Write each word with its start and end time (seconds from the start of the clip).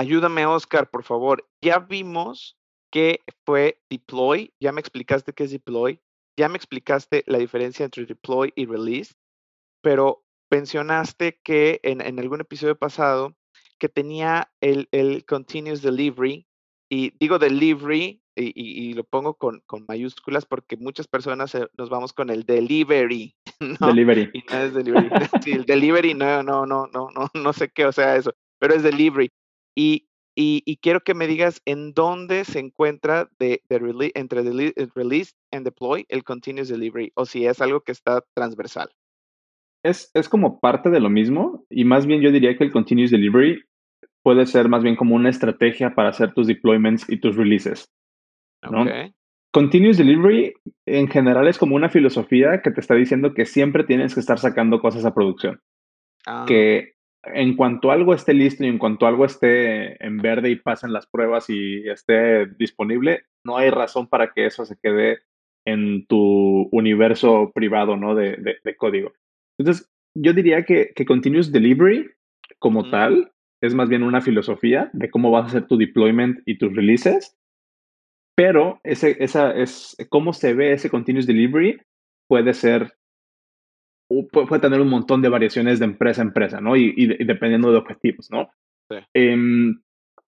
ayúdame 0.00 0.46
Oscar, 0.46 0.90
por 0.90 1.04
favor. 1.04 1.46
Ya 1.62 1.78
vimos 1.78 2.56
que 2.90 3.20
fue 3.44 3.80
deploy, 3.90 4.52
ya 4.58 4.72
me 4.72 4.80
explicaste 4.80 5.32
qué 5.32 5.44
es 5.44 5.50
deploy, 5.50 6.00
ya 6.38 6.48
me 6.48 6.56
explicaste 6.56 7.22
la 7.26 7.38
diferencia 7.38 7.84
entre 7.84 8.06
deploy 8.06 8.52
y 8.56 8.66
release, 8.66 9.14
pero 9.82 10.24
mencionaste 10.50 11.38
que 11.44 11.80
en, 11.82 12.00
en 12.00 12.18
algún 12.18 12.40
episodio 12.40 12.76
pasado 12.76 13.36
que 13.78 13.88
tenía 13.88 14.50
el, 14.60 14.88
el 14.90 15.24
continuous 15.24 15.82
delivery, 15.82 16.46
y 16.90 17.12
digo 17.20 17.38
delivery 17.38 18.20
y, 18.34 18.52
y, 18.54 18.94
lo 18.94 19.04
pongo 19.04 19.34
con, 19.34 19.60
con, 19.66 19.84
mayúsculas 19.86 20.46
porque 20.46 20.76
muchas 20.76 21.06
personas 21.06 21.56
nos 21.76 21.90
vamos 21.90 22.12
con 22.12 22.30
el 22.30 22.44
delivery. 22.44 23.36
¿no? 23.80 23.86
Delivery. 23.86 24.30
Y 24.32 24.42
no 24.50 24.58
es 24.58 24.74
delivery. 24.74 25.08
sí, 25.44 25.52
el 25.52 25.66
delivery 25.66 26.14
no, 26.14 26.42
no, 26.42 26.64
no, 26.64 26.88
no, 26.92 27.08
no, 27.14 27.30
no 27.32 27.52
sé 27.52 27.68
qué, 27.68 27.84
o 27.86 27.92
sea, 27.92 28.16
eso, 28.16 28.34
pero 28.58 28.74
es 28.74 28.82
delivery. 28.82 29.30
Y, 29.80 30.08
y, 30.36 30.62
y 30.66 30.76
quiero 30.76 31.00
que 31.00 31.14
me 31.14 31.26
digas 31.26 31.62
en 31.64 31.94
dónde 31.94 32.44
se 32.44 32.58
encuentra 32.58 33.30
de, 33.38 33.62
de 33.70 33.78
release, 33.78 34.12
entre 34.14 34.40
el 34.40 34.90
release 34.94 35.32
and 35.50 35.64
deploy 35.64 36.04
el 36.08 36.22
continuous 36.22 36.68
delivery, 36.68 37.12
o 37.14 37.24
si 37.24 37.46
es 37.46 37.62
algo 37.62 37.80
que 37.80 37.92
está 37.92 38.22
transversal. 38.34 38.90
Es, 39.82 40.10
es 40.12 40.28
como 40.28 40.60
parte 40.60 40.90
de 40.90 41.00
lo 41.00 41.08
mismo, 41.08 41.64
y 41.70 41.84
más 41.84 42.04
bien 42.04 42.20
yo 42.20 42.30
diría 42.30 42.58
que 42.58 42.64
el 42.64 42.72
continuous 42.72 43.10
delivery 43.10 43.62
puede 44.22 44.44
ser 44.44 44.68
más 44.68 44.82
bien 44.82 44.96
como 44.96 45.14
una 45.14 45.30
estrategia 45.30 45.94
para 45.94 46.10
hacer 46.10 46.34
tus 46.34 46.46
deployments 46.46 47.08
y 47.08 47.18
tus 47.18 47.36
releases. 47.36 47.86
¿no? 48.70 48.82
Okay. 48.82 49.14
Continuous 49.52 49.96
Delivery 49.96 50.52
en 50.86 51.08
general 51.08 51.48
es 51.48 51.58
como 51.58 51.74
una 51.74 51.88
filosofía 51.88 52.60
que 52.62 52.70
te 52.70 52.80
está 52.80 52.94
diciendo 52.94 53.34
que 53.34 53.46
siempre 53.46 53.84
tienes 53.84 54.14
que 54.14 54.20
estar 54.20 54.38
sacando 54.38 54.80
cosas 54.80 55.04
a 55.04 55.14
producción. 55.14 55.60
Ah, 56.26 56.44
Que 56.46 56.92
en 57.22 57.56
cuanto 57.56 57.90
algo 57.90 58.14
esté 58.14 58.34
listo 58.34 58.64
y 58.64 58.68
en 58.68 58.78
cuanto 58.78 59.06
algo 59.06 59.24
esté 59.24 60.04
en 60.04 60.18
verde 60.18 60.50
y 60.50 60.56
pasen 60.56 60.92
las 60.92 61.06
pruebas 61.06 61.50
y 61.50 61.88
esté 61.88 62.46
disponible, 62.46 63.24
no 63.44 63.56
hay 63.56 63.70
razón 63.70 64.08
para 64.08 64.32
que 64.32 64.46
eso 64.46 64.64
se 64.64 64.78
quede 64.82 65.20
en 65.66 66.06
tu 66.06 66.68
universo 66.72 67.52
privado 67.54 67.96
¿no? 67.96 68.14
de, 68.14 68.36
de, 68.36 68.56
de 68.64 68.76
código. 68.76 69.12
Entonces, 69.58 69.90
yo 70.14 70.32
diría 70.32 70.64
que, 70.64 70.92
que 70.94 71.04
Continuous 71.04 71.52
Delivery 71.52 72.10
como 72.58 72.90
tal 72.90 73.32
es 73.62 73.74
más 73.74 73.88
bien 73.88 74.02
una 74.02 74.20
filosofía 74.22 74.90
de 74.92 75.10
cómo 75.10 75.30
vas 75.30 75.44
a 75.44 75.46
hacer 75.48 75.66
tu 75.66 75.76
deployment 75.76 76.40
y 76.46 76.58
tus 76.58 76.74
releases, 76.74 77.36
pero 78.36 78.80
ese, 78.84 79.22
esa 79.22 79.52
es 79.52 79.96
cómo 80.08 80.32
se 80.32 80.54
ve 80.54 80.72
ese 80.72 80.88
continuous 80.88 81.26
delivery 81.26 81.78
puede 82.26 82.54
ser 82.54 82.94
puede 84.30 84.60
tener 84.60 84.80
un 84.80 84.88
montón 84.88 85.22
de 85.22 85.28
variaciones 85.28 85.78
de 85.78 85.84
empresa 85.86 86.22
a 86.22 86.24
empresa, 86.24 86.60
¿no? 86.60 86.76
Y, 86.76 86.92
y 86.96 87.06
de- 87.06 87.16
y 87.20 87.24
dependiendo 87.24 87.70
de 87.70 87.78
objetivos, 87.78 88.28
¿no? 88.30 88.50
Sí. 88.90 88.96
Em, 89.14 89.80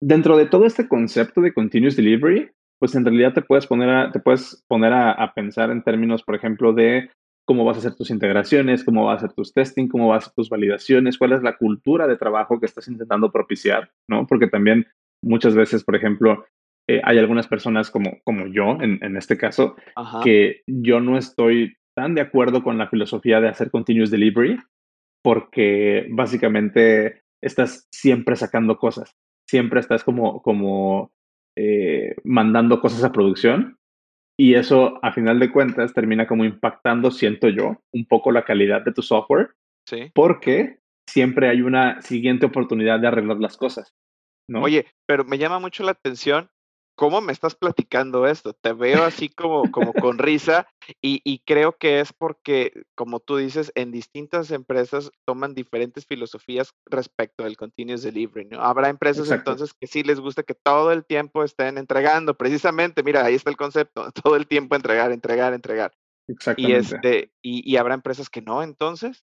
dentro 0.00 0.36
de 0.36 0.46
todo 0.46 0.66
este 0.66 0.86
concepto 0.88 1.40
de 1.40 1.52
continuous 1.52 1.96
delivery, 1.96 2.50
pues 2.78 2.94
en 2.94 3.04
realidad 3.04 3.32
te 3.32 3.42
puedes 3.42 3.66
poner 3.66 3.88
a, 3.88 4.10
te 4.12 4.20
puedes 4.20 4.64
poner 4.68 4.92
a, 4.92 5.12
a 5.12 5.32
pensar 5.32 5.70
en 5.70 5.82
términos, 5.82 6.22
por 6.22 6.34
ejemplo, 6.34 6.72
de 6.72 7.10
cómo 7.46 7.64
vas 7.64 7.76
a 7.76 7.80
hacer 7.80 7.94
tus 7.94 8.10
integraciones, 8.10 8.84
cómo 8.84 9.04
vas 9.06 9.14
a 9.22 9.26
hacer 9.26 9.32
tus 9.34 9.52
testing, 9.52 9.88
cómo 9.88 10.08
vas 10.08 10.16
a 10.16 10.26
hacer 10.26 10.34
tus 10.34 10.48
validaciones, 10.50 11.18
cuál 11.18 11.32
es 11.32 11.42
la 11.42 11.56
cultura 11.56 12.06
de 12.06 12.16
trabajo 12.16 12.58
que 12.58 12.66
estás 12.66 12.88
intentando 12.88 13.30
propiciar, 13.32 13.90
¿no? 14.08 14.26
Porque 14.26 14.46
también 14.48 14.86
muchas 15.22 15.54
veces, 15.54 15.84
por 15.84 15.94
ejemplo, 15.96 16.44
eh, 16.88 17.00
hay 17.04 17.18
algunas 17.18 17.46
personas 17.46 17.90
como, 17.90 18.18
como 18.24 18.46
yo, 18.46 18.78
en, 18.80 18.98
en 19.02 19.16
este 19.16 19.38
caso, 19.38 19.76
Ajá. 19.96 20.20
que 20.22 20.62
yo 20.66 21.00
no 21.00 21.16
estoy 21.16 21.76
tan 21.96 22.14
de 22.14 22.20
acuerdo 22.20 22.62
con 22.62 22.78
la 22.78 22.88
filosofía 22.88 23.40
de 23.40 23.48
hacer 23.48 23.70
continuous 23.70 24.10
delivery 24.10 24.58
porque 25.22 26.06
básicamente 26.10 27.22
estás 27.42 27.88
siempre 27.92 28.36
sacando 28.36 28.76
cosas, 28.76 29.16
siempre 29.48 29.80
estás 29.80 30.04
como, 30.04 30.42
como 30.42 31.12
eh, 31.56 32.14
mandando 32.24 32.80
cosas 32.80 33.04
a 33.04 33.12
producción 33.12 33.78
y 34.38 34.54
eso 34.54 34.98
a 35.02 35.12
final 35.12 35.38
de 35.38 35.52
cuentas 35.52 35.94
termina 35.94 36.26
como 36.26 36.44
impactando, 36.44 37.10
siento 37.10 37.48
yo, 37.48 37.80
un 37.92 38.06
poco 38.06 38.32
la 38.32 38.44
calidad 38.44 38.82
de 38.82 38.92
tu 38.92 39.02
software 39.02 39.50
Sí. 39.86 40.10
porque 40.14 40.78
siempre 41.08 41.50
hay 41.50 41.60
una 41.60 42.00
siguiente 42.00 42.46
oportunidad 42.46 42.98
de 43.00 43.08
arreglar 43.08 43.38
las 43.38 43.58
cosas, 43.58 43.94
¿no? 44.48 44.62
Oye, 44.62 44.86
pero 45.06 45.24
me 45.24 45.36
llama 45.36 45.58
mucho 45.58 45.84
la 45.84 45.90
atención 45.92 46.48
cómo 46.94 47.20
me 47.20 47.32
estás 47.32 47.54
platicando 47.54 48.26
esto. 48.26 48.52
Te 48.52 48.72
veo 48.72 49.04
así 49.04 49.28
como, 49.28 49.70
como 49.70 49.92
con 49.92 50.18
risa 50.18 50.68
y, 51.02 51.20
y 51.24 51.40
creo 51.40 51.76
que 51.76 52.00
es 52.00 52.12
porque, 52.12 52.84
como 52.94 53.20
tú 53.20 53.36
dices, 53.36 53.72
en 53.74 53.90
distintas 53.90 54.50
empresas 54.50 55.10
toman 55.24 55.54
diferentes 55.54 56.06
filosofías 56.06 56.74
respecto 56.86 57.44
del 57.44 57.56
continuous 57.56 58.02
delivery. 58.02 58.46
¿no? 58.46 58.60
Habrá 58.60 58.88
empresas 58.88 59.26
Exacto. 59.26 59.52
entonces 59.52 59.76
que 59.78 59.86
sí 59.86 60.02
les 60.02 60.20
gusta 60.20 60.42
que 60.42 60.54
todo 60.54 60.92
el 60.92 61.04
tiempo 61.04 61.42
estén 61.42 61.78
entregando. 61.78 62.36
Precisamente, 62.36 63.02
mira, 63.02 63.24
ahí 63.24 63.34
está 63.34 63.50
el 63.50 63.56
concepto, 63.56 64.10
todo 64.24 64.36
el 64.36 64.46
tiempo 64.46 64.76
entregar, 64.76 65.12
entregar, 65.12 65.54
entregar. 65.54 65.92
Y, 66.26 66.32
Exactamente. 66.32 66.78
este, 66.78 67.32
y, 67.42 67.70
y 67.70 67.76
habrá 67.76 67.94
empresas 67.94 68.30
que 68.30 68.40
no, 68.40 68.62
entonces. 68.62 69.24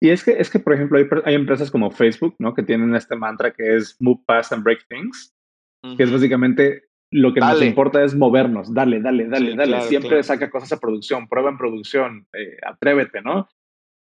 Y 0.00 0.10
es 0.10 0.22
que, 0.22 0.32
es 0.32 0.50
que, 0.50 0.58
por 0.58 0.74
ejemplo, 0.74 0.98
hay, 0.98 1.06
hay 1.24 1.34
empresas 1.34 1.70
como 1.70 1.90
Facebook, 1.90 2.34
¿no? 2.38 2.52
Que 2.52 2.62
tienen 2.62 2.94
este 2.94 3.16
mantra 3.16 3.52
que 3.52 3.76
es 3.76 3.96
move 3.98 4.20
fast 4.26 4.52
and 4.52 4.62
break 4.62 4.86
things, 4.88 5.32
que 5.96 6.02
es 6.02 6.12
básicamente 6.12 6.82
lo 7.16 7.32
que 7.32 7.40
nos 7.40 7.54
Dale. 7.54 7.66
importa 7.66 8.04
es 8.04 8.14
movernos, 8.14 8.72
dale, 8.72 9.00
dale, 9.00 9.26
dale, 9.26 9.50
Sí, 9.52 9.56
dale. 9.56 9.70
claro, 9.72 9.84
Siempre 9.88 10.08
claro. 10.10 10.22
saca 10.22 10.50
cosas 10.50 10.72
a 10.72 10.80
producción, 10.80 11.28
prueba 11.28 11.50
en 11.50 11.58
producción, 11.58 12.26
eh, 12.32 12.56
atrévete, 12.66 13.22
¿no? 13.22 13.48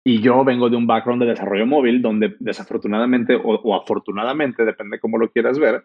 Y 0.05 0.21
yo 0.21 0.45
vengo 0.45 0.69
de 0.71 0.77
un 0.77 0.87
background 0.87 1.23
de 1.23 1.29
desarrollo 1.31 1.67
móvil 1.67 2.01
donde 2.03 2.37
desafortunadamente 2.39 3.35
o, 3.35 3.43
o 3.43 3.75
afortunadamente, 3.75 4.65
depende 4.65 5.01
cómo 5.01 5.19
lo 5.19 5.31
quieras 5.31 5.59
ver, 5.59 5.85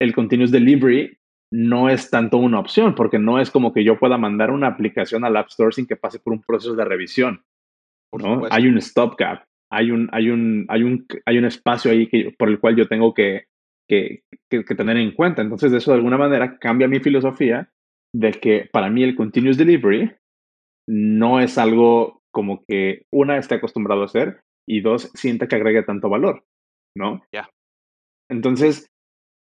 el 0.00 0.14
continuous 0.14 0.50
delivery 0.50 1.18
no 1.52 1.88
es 1.88 2.10
tanto 2.10 2.38
una 2.38 2.58
opción, 2.58 2.94
porque 2.94 3.18
no 3.18 3.38
es 3.40 3.50
como 3.50 3.72
que 3.72 3.84
yo 3.84 3.98
pueda 3.98 4.18
mandar 4.18 4.50
una 4.50 4.66
aplicación 4.66 5.24
al 5.24 5.36
App 5.36 5.48
Store 5.48 5.72
sin 5.72 5.86
que 5.86 5.96
pase 5.96 6.18
por 6.18 6.32
un 6.32 6.42
proceso 6.42 6.74
de 6.74 6.84
revisión. 6.84 7.44
¿no? 8.12 8.42
Hay 8.50 8.66
un 8.66 8.80
stopgap, 8.80 9.44
hay 9.70 9.90
un, 9.90 10.08
hay 10.12 10.30
un, 10.30 10.66
hay 10.68 10.82
un, 10.82 11.06
hay 11.24 11.38
un 11.38 11.44
espacio 11.44 11.90
ahí 11.90 12.08
que, 12.08 12.34
por 12.36 12.48
el 12.48 12.58
cual 12.58 12.76
yo 12.76 12.86
tengo 12.88 13.14
que, 13.14 13.46
que, 13.88 14.22
que, 14.50 14.64
que 14.64 14.74
tener 14.74 14.96
en 14.96 15.12
cuenta. 15.12 15.42
Entonces, 15.42 15.72
eso 15.72 15.90
de 15.90 15.96
alguna 15.98 16.18
manera 16.18 16.58
cambia 16.58 16.88
mi 16.88 17.00
filosofía 17.00 17.70
de 18.14 18.32
que 18.32 18.68
para 18.72 18.90
mí 18.90 19.02
el 19.02 19.16
continuous 19.16 19.56
delivery 19.56 20.16
no 20.88 21.40
es 21.40 21.58
algo 21.58 22.22
como 22.32 22.64
que 22.66 23.06
una 23.12 23.38
esté 23.38 23.56
acostumbrado 23.56 24.02
a 24.02 24.06
hacer 24.06 24.42
y 24.68 24.80
dos 24.80 25.10
sienta 25.14 25.48
que 25.48 25.56
agregue 25.56 25.82
tanto 25.82 26.08
valor, 26.08 26.44
¿no? 26.96 27.22
Ya. 27.32 27.48
Entonces, 28.28 28.90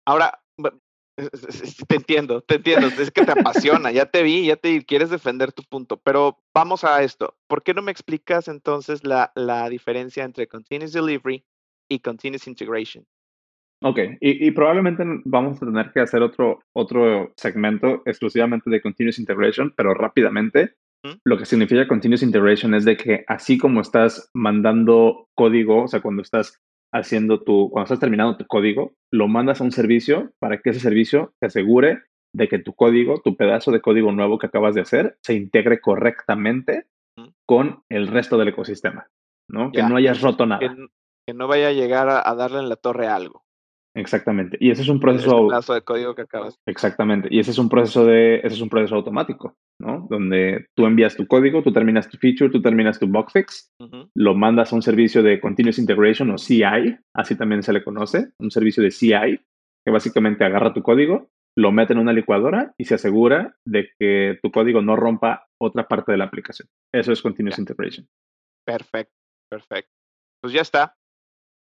Ahora, 0.07 0.39
te 1.89 1.97
entiendo, 1.97 2.43
te 2.43 2.57
entiendo, 2.57 2.89
es 2.89 3.11
que 3.11 3.25
te 3.25 3.33
apasiona, 3.33 3.91
ya 3.91 4.07
te 4.07 4.23
vi, 4.23 4.47
ya 4.47 4.57
te 4.57 4.71
vi, 4.71 4.85
quieres 4.85 5.11
defender 5.11 5.53
tu 5.53 5.63
punto, 5.63 5.97
pero 5.97 6.43
vamos 6.55 6.85
a 6.85 7.03
esto. 7.03 7.37
¿Por 7.47 7.63
qué 7.63 7.73
no 7.73 7.83
me 7.83 7.93
explicas 7.93 8.49
entonces 8.49 9.05
la, 9.05 9.33
la 9.35 9.69
diferencia 9.69 10.25
entre 10.25 10.47
continuous 10.47 10.93
delivery 10.93 11.45
y 11.89 12.01
continuous 12.01 12.47
integration? 12.47 13.07
Ok, 13.87 13.99
y, 14.19 14.47
y 14.47 14.51
probablemente 14.53 15.05
vamos 15.27 15.63
a 15.63 15.67
tener 15.67 15.93
que 15.93 16.01
hacer 16.01 16.23
otro, 16.23 16.61
otro 16.75 17.35
segmento 17.37 18.01
exclusivamente 18.07 18.71
de 18.71 18.81
Continuous 18.81 19.19
Integration, 19.19 19.75
pero 19.77 19.93
rápidamente. 19.93 20.77
¿Mm? 21.05 21.19
Lo 21.25 21.37
que 21.37 21.45
significa 21.45 21.87
Continuous 21.87 22.23
Integration 22.23 22.75
es 22.75 22.87
de 22.87 22.97
que 22.97 23.25
así 23.29 23.59
como 23.59 23.83
estás 23.83 24.31
mandando 24.33 25.29
código, 25.37 25.83
o 25.83 25.89
sea, 25.89 26.01
cuando 26.01 26.23
estás 26.23 26.63
haciendo 26.95 27.43
tu, 27.43 27.69
cuando 27.71 27.85
estás 27.85 28.01
terminando 28.01 28.39
tu 28.39 28.47
código, 28.47 28.95
lo 29.13 29.29
mandas 29.29 29.61
a 29.61 29.65
un 29.65 29.73
servicio 29.73 30.33
para 30.39 30.63
que 30.63 30.71
ese 30.71 30.81
servicio 30.81 31.35
te 31.39 31.49
asegure 31.49 32.05
de 32.35 32.49
que 32.49 32.59
tu 32.59 32.73
código, 32.73 33.21
tu 33.23 33.37
pedazo 33.37 33.71
de 33.71 33.83
código 33.83 34.13
nuevo 34.13 34.39
que 34.39 34.47
acabas 34.47 34.75
de 34.75 34.81
hacer, 34.81 35.19
se 35.23 35.35
integre 35.35 35.83
correctamente 35.83 36.87
¿Mm? 37.19 37.29
con 37.47 37.83
el 37.91 38.07
resto 38.07 38.39
del 38.39 38.49
ecosistema, 38.49 39.09
¿no? 39.51 39.71
Que 39.73 39.83
no 39.83 39.97
hayas 39.97 40.23
roto 40.23 40.47
nada. 40.47 40.75
que 41.27 41.35
no 41.35 41.49
vaya 41.49 41.69
a 41.69 41.73
llegar 41.73 42.09
a, 42.09 42.27
a 42.27 42.35
darle 42.35 42.61
en 42.61 42.71
la 42.71 42.77
torre 42.77 43.09
algo. 43.09 43.44
Exactamente. 43.95 44.57
Y 44.61 44.71
ese 44.71 44.83
es 44.83 44.89
un 44.89 44.99
proceso 44.99 45.73
de 45.73 45.83
código 45.83 46.15
que 46.15 46.23
acabas. 46.23 46.59
Exactamente. 46.67 47.29
Y 47.31 47.39
ese 47.39 47.53
es 47.53 47.59
un 47.59 47.69
proceso 47.69 48.05
de, 48.05 48.37
ese 48.39 48.57
es 48.57 48.61
un 48.61 48.69
proceso 48.69 48.97
automático, 48.97 49.57
¿no? 49.81 50.07
Donde 50.11 50.67
tú 50.75 50.87
envías 50.87 51.17
tu 51.17 51.27
código, 51.27 51.63
tú 51.63 51.73
terminas 51.73 52.09
tu 52.09 52.19
feature, 52.19 52.51
tú 52.51 52.61
terminas 52.61 52.99
tu 52.99 53.07
bug 53.07 53.31
fix, 53.31 53.71
lo 54.15 54.35
mandas 54.35 54.73
a 54.73 54.77
un 54.77 54.83
servicio 54.83 55.23
de 55.23 55.41
Continuous 55.41 55.79
Integration 55.79 56.31
o 56.31 56.39
CI, 56.39 56.97
así 57.15 57.37
también 57.37 57.63
se 57.63 57.73
le 57.73 57.85
conoce, 57.85 58.33
un 58.39 58.51
servicio 58.51 58.83
de 58.83 58.91
CI, 58.91 59.41
que 59.85 59.93
básicamente 59.93 60.45
agarra 60.45 60.75
tu 60.75 60.83
código, 60.83 61.31
lo 61.57 61.71
mete 61.71 61.93
en 61.93 62.01
una 62.01 62.13
licuadora 62.13 62.75
y 62.77 62.87
se 62.87 62.97
asegura 62.97 63.57
de 63.65 63.91
que 63.99 64.41
tu 64.43 64.51
código 64.51 64.83
no 64.83 64.97
rompa 64.97 65.47
otra 65.61 65.87
parte 65.87 66.11
de 66.11 66.19
la 66.19 66.25
aplicación. 66.25 66.69
Eso 66.93 67.13
es 67.13 67.23
Continuous. 67.23 67.61
Integration. 67.61 68.09
Perfecto, 68.67 69.15
perfecto. 69.49 69.93
Pues 70.43 70.53
ya 70.53 70.63
está. 70.63 70.97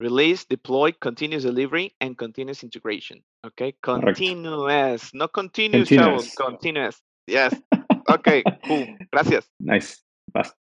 Release, 0.01 0.45
deploy, 0.45 0.94
continuous 0.94 1.44
delivery, 1.44 1.94
and 2.01 2.18
continuous 2.18 2.63
integration. 2.63 3.21
Ok, 3.44 3.75
continuous, 3.83 5.13
no 5.13 5.27
continuous, 5.27 5.89
Continuous. 5.89 6.36
continuous. 6.36 7.01
Yes. 7.27 7.53
Ok, 8.09 8.44
cool. 8.68 8.98
Gracias. 9.13 9.48
Nice. 9.59 10.01
Vas. 10.33 10.56